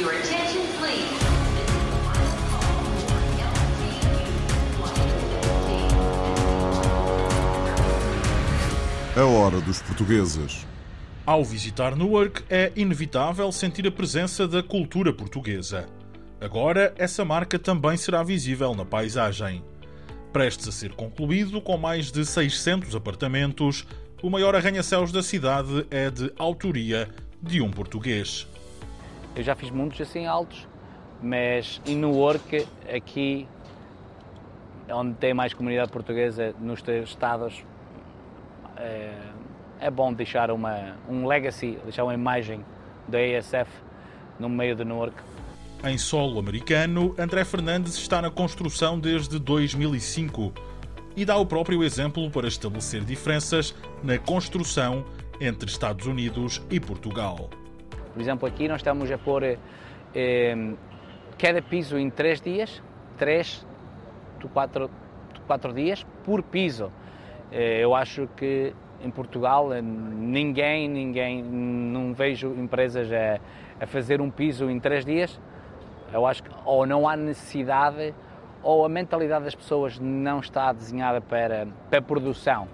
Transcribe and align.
Your 0.00 0.12
attention, 0.12 0.62
please. 0.78 1.04
A 9.14 9.24
hora 9.26 9.60
dos 9.60 9.82
portugueses. 9.82 10.66
Ao 11.26 11.44
visitar 11.44 11.94
Newark, 11.94 12.42
é 12.48 12.72
inevitável 12.74 13.52
sentir 13.52 13.86
a 13.86 13.90
presença 13.90 14.48
da 14.48 14.62
cultura 14.62 15.12
portuguesa. 15.12 15.86
Agora, 16.40 16.94
essa 16.96 17.22
marca 17.22 17.58
também 17.58 17.98
será 17.98 18.22
visível 18.22 18.74
na 18.74 18.86
paisagem. 18.86 19.62
Prestes 20.32 20.68
a 20.68 20.72
ser 20.72 20.94
concluído, 20.94 21.60
com 21.60 21.76
mais 21.76 22.10
de 22.10 22.24
600 22.24 22.96
apartamentos, 22.96 23.86
o 24.22 24.30
maior 24.30 24.56
arranha-céus 24.56 25.12
da 25.12 25.22
cidade 25.22 25.86
é 25.90 26.10
de 26.10 26.32
autoria 26.38 27.06
de 27.42 27.60
um 27.60 27.70
português. 27.70 28.46
Eu 29.34 29.42
já 29.42 29.54
fiz 29.54 29.70
muitos 29.70 30.00
assim 30.00 30.26
altos, 30.26 30.66
mas 31.22 31.80
em 31.86 31.96
Newark, 31.96 32.66
aqui, 32.92 33.46
onde 34.90 35.14
tem 35.14 35.32
mais 35.32 35.54
comunidade 35.54 35.90
portuguesa 35.90 36.54
nos 36.58 36.82
três 36.82 37.08
estados, 37.08 37.64
é, 38.76 39.12
é 39.80 39.90
bom 39.90 40.12
deixar 40.12 40.50
uma, 40.50 40.96
um 41.08 41.26
legacy, 41.26 41.78
deixar 41.84 42.04
uma 42.04 42.14
imagem 42.14 42.64
da 43.06 43.18
ASF 43.18 43.70
no 44.38 44.48
meio 44.48 44.74
de 44.74 44.84
Newark. 44.84 45.14
Em 45.84 45.96
solo 45.96 46.38
americano, 46.38 47.14
André 47.18 47.44
Fernandes 47.44 47.94
está 47.94 48.20
na 48.20 48.30
construção 48.30 48.98
desde 48.98 49.38
2005 49.38 50.52
e 51.16 51.24
dá 51.24 51.36
o 51.36 51.46
próprio 51.46 51.82
exemplo 51.82 52.30
para 52.30 52.48
estabelecer 52.48 53.02
diferenças 53.04 53.74
na 54.02 54.18
construção 54.18 55.04
entre 55.40 55.70
Estados 55.70 56.06
Unidos 56.06 56.60
e 56.70 56.78
Portugal. 56.78 57.48
Por 58.20 58.24
exemplo, 58.24 58.46
aqui 58.46 58.68
nós 58.68 58.80
estamos 58.80 59.10
a 59.10 59.16
pôr 59.16 59.42
eh, 60.14 60.54
cada 61.38 61.62
piso 61.62 61.96
em 61.96 62.10
três 62.10 62.38
dias, 62.38 62.82
três, 63.16 63.66
quatro, 64.52 64.90
quatro 65.46 65.72
dias 65.72 66.04
por 66.22 66.42
piso. 66.42 66.92
Eh, 67.50 67.82
eu 67.82 67.94
acho 67.94 68.28
que 68.36 68.74
em 69.02 69.10
Portugal 69.10 69.72
eh, 69.72 69.80
ninguém, 69.80 70.86
ninguém, 70.86 71.42
não 71.42 72.12
vejo 72.12 72.48
empresas 72.48 73.10
a, 73.10 73.40
a 73.82 73.86
fazer 73.86 74.20
um 74.20 74.30
piso 74.30 74.68
em 74.68 74.78
três 74.78 75.02
dias. 75.02 75.40
Eu 76.12 76.26
acho 76.26 76.42
que 76.42 76.50
ou 76.66 76.84
não 76.84 77.08
há 77.08 77.16
necessidade 77.16 78.14
ou 78.62 78.84
a 78.84 78.88
mentalidade 78.90 79.46
das 79.46 79.54
pessoas 79.54 79.98
não 79.98 80.40
está 80.40 80.70
desenhada 80.74 81.22
para, 81.22 81.66
para 81.88 82.02
produção. 82.02 82.68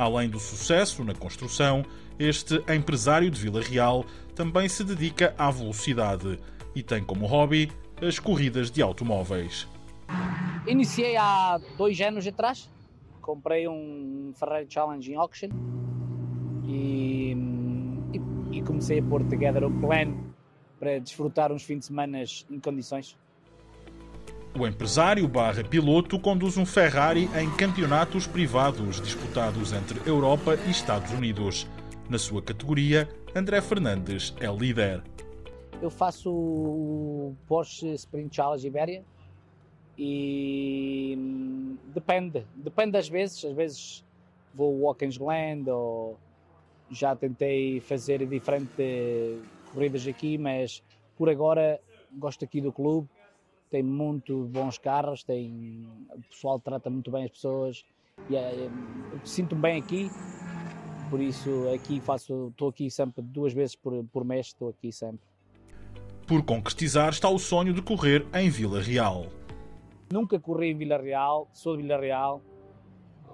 Além 0.00 0.30
do 0.30 0.40
sucesso 0.40 1.04
na 1.04 1.14
construção, 1.14 1.84
este 2.18 2.54
empresário 2.74 3.30
de 3.30 3.38
Vila 3.38 3.60
Real 3.60 4.06
também 4.34 4.66
se 4.66 4.82
dedica 4.82 5.34
à 5.36 5.50
velocidade 5.50 6.38
e 6.74 6.82
tem 6.82 7.04
como 7.04 7.26
hobby 7.26 7.70
as 8.00 8.18
corridas 8.18 8.70
de 8.70 8.80
automóveis. 8.80 9.68
Iniciei 10.66 11.18
há 11.18 11.60
dois 11.76 12.00
anos 12.00 12.26
atrás, 12.26 12.66
comprei 13.20 13.68
um 13.68 14.32
Ferrari 14.34 14.66
Challenge 14.70 15.12
em 15.12 15.16
auction 15.16 15.50
e, 16.64 17.36
e, 18.14 18.56
e 18.56 18.62
comecei 18.62 19.00
a 19.00 19.02
pôr 19.02 19.22
together 19.24 19.62
um 19.64 19.80
plano 19.82 20.34
para 20.78 20.98
desfrutar 20.98 21.52
uns 21.52 21.62
fins 21.62 21.80
de 21.80 21.84
semana 21.84 22.22
em 22.50 22.58
condições. 22.58 23.18
O 24.58 24.66
empresário 24.66 25.26
barra 25.28 25.62
piloto 25.62 26.18
conduz 26.18 26.56
um 26.56 26.66
Ferrari 26.66 27.30
em 27.38 27.48
campeonatos 27.56 28.26
privados 28.26 29.00
disputados 29.00 29.72
entre 29.72 30.00
Europa 30.08 30.58
e 30.66 30.70
Estados 30.70 31.12
Unidos. 31.12 31.68
Na 32.08 32.18
sua 32.18 32.42
categoria, 32.42 33.08
André 33.34 33.60
Fernandes 33.60 34.34
é 34.40 34.48
líder. 34.48 35.02
Eu 35.80 35.88
faço 35.88 36.30
o 36.30 37.36
Porsche 37.46 37.94
Sprint 37.94 38.34
Challenge 38.34 38.66
Iberia 38.66 39.04
e 39.96 41.14
hum, 41.16 41.76
depende, 41.94 42.44
depende 42.56 42.90
das 42.90 43.08
vezes, 43.08 43.44
às 43.44 43.54
vezes 43.54 44.04
vou 44.52 44.74
ao 44.74 44.88
Watkins 44.88 45.16
Glen 45.16 45.64
ou 45.68 46.18
já 46.90 47.14
tentei 47.14 47.78
fazer 47.80 48.26
diferentes 48.26 49.40
corridas 49.72 50.06
aqui, 50.08 50.36
mas 50.36 50.82
por 51.16 51.30
agora 51.30 51.80
gosto 52.18 52.44
aqui 52.44 52.60
do 52.60 52.72
clube, 52.72 53.08
tem 53.70 53.82
muito 53.82 54.44
bons 54.46 54.76
carros, 54.78 55.22
tem, 55.22 55.86
o 56.12 56.20
pessoal 56.28 56.58
trata 56.58 56.90
muito 56.90 57.10
bem 57.10 57.24
as 57.24 57.30
pessoas 57.30 57.84
e 58.28 58.36
é, 58.36 58.68
sinto-me 59.24 59.62
bem 59.62 59.78
aqui, 59.80 60.10
por 61.08 61.20
isso 61.20 61.68
aqui 61.72 62.00
faço, 62.00 62.48
estou 62.48 62.68
aqui 62.68 62.90
sempre 62.90 63.22
duas 63.22 63.52
vezes 63.52 63.76
por, 63.76 64.04
por 64.12 64.24
mês, 64.24 64.48
estou 64.48 64.68
aqui 64.68 64.92
sempre. 64.92 65.24
Por 66.26 66.44
concretizar 66.44 67.10
está 67.10 67.28
o 67.28 67.38
sonho 67.38 67.72
de 67.72 67.80
correr 67.80 68.26
em 68.34 68.50
Vila 68.50 68.80
Real. 68.80 69.26
Nunca 70.12 70.38
corri 70.38 70.70
em 70.70 70.76
Vila 70.76 70.98
Real, 70.98 71.48
sou 71.52 71.76
de 71.76 71.82
Vila 71.82 71.98
Real 71.98 72.42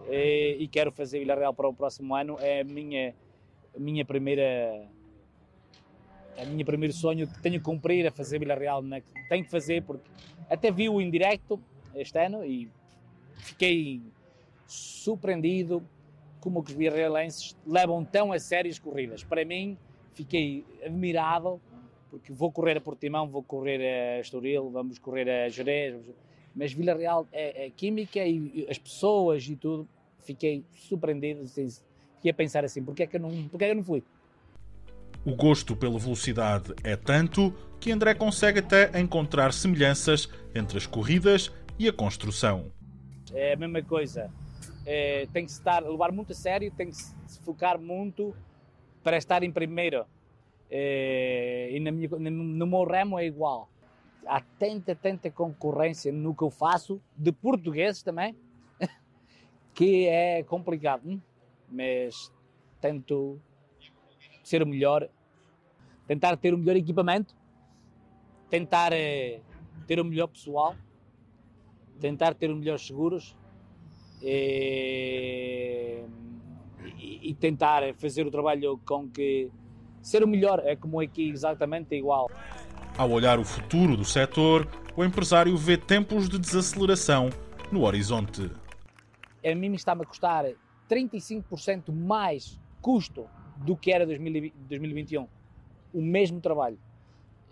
e, 0.09 0.57
e 0.61 0.69
quero 0.69 0.93
fazer 0.93 1.19
Vila 1.21 1.35
Real 1.35 1.55
para 1.55 1.69
o 1.69 1.75
próximo 1.75 2.15
ano. 2.15 2.37
É 2.41 2.61
a 2.61 2.65
minha, 2.65 3.15
a 3.75 3.79
minha 3.79 4.05
primeira 4.05 4.87
a 6.39 6.45
minha 6.45 6.65
primeiro 6.65 6.93
sonho 6.93 7.27
que 7.27 7.41
tenho 7.41 7.59
que 7.59 7.65
cumprir 7.65 8.07
a 8.07 8.11
fazer 8.11 8.39
Vila 8.39 8.55
Real. 8.55 8.83
Né? 8.83 9.03
Tenho 9.29 9.45
que 9.45 9.51
fazer 9.51 9.83
porque 9.83 10.09
até 10.49 10.71
vi 10.71 10.89
o 10.89 11.01
indireto 11.01 11.61
este 11.95 12.19
ano 12.19 12.45
e 12.45 12.69
fiquei 13.39 14.01
surpreendido 14.67 15.83
como 16.41 16.61
os 16.61 16.73
vilarrealenses 16.73 17.57
levam 17.67 18.05
tão 18.05 18.33
a 18.33 18.39
sério 18.39 18.71
as 18.71 18.79
corridas. 18.79 19.25
Para 19.25 19.45
mim, 19.45 19.77
fiquei 20.15 20.65
admirado 20.85 21.61
porque 22.11 22.33
vou 22.33 22.53
correr 22.53 22.77
a 22.77 22.81
Portimão, 22.81 23.29
vou 23.29 23.43
correr 23.43 23.81
a 23.81 24.21
Estoril, 24.21 24.71
vamos 24.71 24.99
correr 24.99 25.29
a 25.29 25.49
Jerez, 25.49 25.97
mas 26.55 26.73
Vila 26.73 26.95
Real 26.95 27.27
é, 27.33 27.67
é 27.67 27.71
química 27.71 28.25
e 28.25 28.67
as 28.71 28.79
pessoas 28.79 29.47
e 29.49 29.57
tudo, 29.57 29.89
fiquei 30.21 30.65
surpreendido, 30.73 31.43
assim, 31.43 31.69
fiquei 32.15 32.31
a 32.31 32.35
pensar 32.35 32.65
assim, 32.65 32.83
porque 32.83 33.03
é 33.03 33.07
que 33.07 33.17
eu 33.17 33.21
não, 33.21 33.49
porque 33.49 33.65
é 33.65 33.69
que 33.69 33.73
eu 33.73 33.77
não 33.77 33.85
fui? 33.85 34.03
O 35.27 35.35
gosto 35.35 35.75
pela 35.75 35.99
velocidade 35.99 36.73
é 36.85 36.95
tanto 36.95 37.53
que 37.81 37.91
André 37.91 38.15
consegue 38.15 38.61
até 38.61 38.99
encontrar 39.01 39.53
semelhanças 39.53 40.31
entre 40.55 40.79
as 40.79 40.87
corridas 40.87 41.53
e 41.77 41.89
a 41.89 41.93
construção. 41.93 42.71
É 43.35 43.55
a 43.55 43.57
mesma 43.57 43.83
coisa. 43.83 44.31
É, 44.87 45.27
tem 45.33 45.45
que 45.45 45.51
estar, 45.51 45.83
levar 45.83 46.13
muito 46.13 46.31
a 46.31 46.35
sério, 46.35 46.71
tem 46.71 46.91
que 46.91 46.97
se 46.97 47.41
focar 47.45 47.77
muito 47.77 48.37
para 49.03 49.17
estar 49.17 49.43
em 49.43 49.51
primeiro. 49.51 50.07
É, 50.71 51.71
e 51.73 51.81
na 51.81 51.91
minha, 51.91 52.09
no 52.09 52.65
meu 52.65 52.85
ramo 52.85 53.19
é 53.19 53.27
igual 53.27 53.69
há 54.27 54.41
tanta, 54.41 54.95
tanta 54.95 55.29
concorrência 55.29 56.13
no 56.13 56.37
que 56.37 56.43
eu 56.43 56.51
faço, 56.51 57.01
de 57.17 57.33
portugueses 57.33 58.01
também, 58.01 58.37
que 59.75 60.07
é 60.07 60.45
complicado. 60.45 61.03
Hum? 61.05 61.21
Mas 61.69 62.33
tento 62.81 63.41
ser 64.47 64.63
o 64.63 64.67
melhor, 64.67 65.09
tentar 66.07 66.37
ter 66.37 66.55
o 66.55 66.59
melhor 66.59 66.77
equipamento, 66.77 67.35
tentar 68.49 68.93
eh, 68.93 69.41
ter 69.89 69.99
o 69.99 70.05
melhor 70.05 70.29
pessoal, 70.29 70.77
tentar 72.01 72.33
ter 72.35 72.49
os 72.49 72.57
melhores 72.57 72.87
seguros 72.87 73.37
e, 74.23 76.05
e, 76.97 77.31
e 77.31 77.35
tentar 77.35 77.93
fazer 77.95 78.25
o 78.25 78.31
trabalho 78.31 78.81
com 78.87 79.09
que 79.09 79.51
ser 80.01 80.23
o 80.23 80.29
melhor 80.29 80.63
é 80.65 80.77
como 80.77 81.01
aqui 81.01 81.29
exatamente 81.29 81.97
igual. 81.97 82.31
Ao 82.97 83.11
olhar 83.11 83.41
o 83.41 83.45
futuro 83.45 83.97
do 83.97 84.05
setor, 84.05 84.69
o 84.97 85.03
empresário 85.03 85.57
vê 85.57 85.77
tempos 85.77 86.29
de 86.29 86.39
desaceleração 86.39 87.31
no 87.73 87.83
horizonte. 87.83 88.49
A 89.45 89.55
mim 89.57 89.75
está-me 89.75 90.03
a 90.03 90.07
custar 90.07 90.45
35% 90.89 91.93
mais 91.93 92.61
custo 92.81 93.29
do 93.59 93.77
que 93.77 93.93
era 93.93 94.07
2021. 94.07 95.27
O 95.93 96.03
mesmo 96.03 96.41
trabalho. 96.41 96.79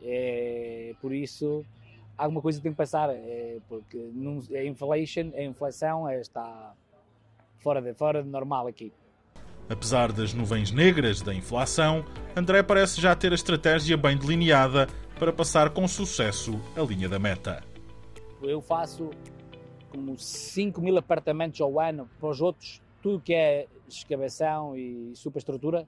É, 0.03 0.95
por 1.01 1.15
isso, 1.15 1.65
alguma 2.17 2.41
coisa 2.41 2.61
tem 2.61 2.73
que 2.73 2.77
passar, 2.77 3.11
é, 3.11 3.59
porque 3.69 3.99
a 4.55 4.65
inflation, 4.65 5.33
a 5.35 5.43
inflação 5.43 6.09
é, 6.09 6.21
está 6.21 6.75
fora 7.59 7.81
de, 7.81 7.95
fora 7.95 8.23
de 8.23 8.29
normal 8.29 8.67
aqui. 8.67 8.93
Apesar 9.69 10.13
das 10.13 10.35
nuvens 10.35 10.71
negras 10.71 11.23
da 11.23 11.35
inflação, 11.35 12.05
André 12.37 12.63
parece 12.63 13.01
já 13.01 13.15
ter 13.17 13.33
a 13.33 13.35
estratégia 13.35 13.97
bem 13.97 14.17
delineada 14.17 14.87
para 15.19 15.33
passar 15.33 15.71
com 15.71 15.89
sucesso 15.89 16.61
a 16.77 16.83
linha 16.83 17.09
da 17.09 17.19
meta. 17.19 17.65
Eu 18.43 18.61
faço 18.61 19.11
como 19.89 20.19
5 20.19 20.83
mil 20.83 20.99
apartamentos 20.99 21.61
ao 21.63 21.81
ano 21.81 22.11
para 22.21 22.29
os 22.29 22.43
outros, 22.43 22.83
tudo 23.03 23.21
que 23.21 23.33
é 23.33 23.67
escavação 23.89 24.77
e 24.77 25.13
superestrutura. 25.15 25.87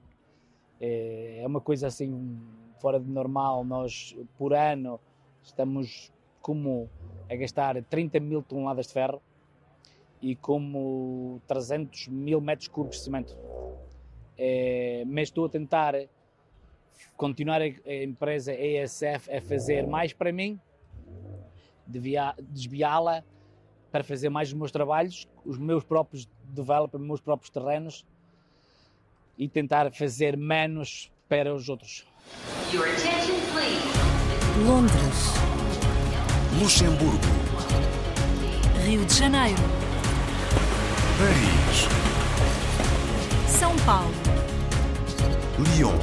É 0.79 1.43
uma 1.45 1.61
coisa 1.61 1.87
assim 1.87 2.39
fora 2.79 2.99
de 2.99 3.09
normal. 3.09 3.63
Nós, 3.63 4.15
por 4.37 4.53
ano, 4.53 4.99
estamos 5.41 6.11
como 6.41 6.89
a 7.29 7.35
gastar 7.35 7.81
30 7.83 8.19
mil 8.19 8.41
toneladas 8.41 8.87
de 8.87 8.93
ferro 8.93 9.21
e 10.21 10.35
como 10.35 11.41
300 11.47 12.07
mil 12.07 12.41
metros 12.41 12.67
cúbicos 12.67 12.99
de 12.99 13.03
cimento. 13.03 13.37
É, 14.37 15.03
mas 15.07 15.23
estou 15.23 15.45
a 15.45 15.49
tentar 15.49 15.95
continuar 17.15 17.61
a, 17.61 17.67
empresa 18.03 18.53
ESF 18.53 19.31
a 19.31 19.41
fazer 19.41 19.87
mais 19.87 20.13
para 20.13 20.31
mim, 20.31 20.59
desviá-la 21.85 23.23
para 23.91 24.03
fazer 24.03 24.29
mais 24.29 24.49
os 24.49 24.53
meus 24.53 24.71
trabalhos, 24.71 25.27
os 25.45 25.57
meus 25.57 25.83
próprios 25.83 26.27
developers, 26.43 27.01
os 27.01 27.07
meus 27.07 27.21
próprios 27.21 27.49
terrenos 27.49 28.05
e 29.37 29.47
tentar 29.47 29.91
fazer 29.91 30.35
menos 30.37 31.11
para 31.29 31.53
os 31.53 31.69
outros. 31.69 32.05
Your 32.73 32.85
attention, 32.85 33.35
please. 33.53 34.67
Londres, 34.67 35.33
Luxemburgo, 36.59 37.19
Rio 38.85 39.05
de 39.05 39.13
Janeiro, 39.13 39.61
Paris, 41.19 41.87
São 43.47 43.75
Paulo, 43.85 44.11
Lyon. 45.75 45.93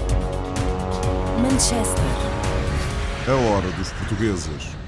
Manchester, 1.42 2.04
A 3.26 3.32
hora 3.32 3.70
dos 3.72 3.90
portugueses. 3.92 4.83